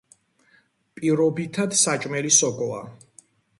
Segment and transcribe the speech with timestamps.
[1.01, 2.83] პირობითად საჭმელი სოკოა.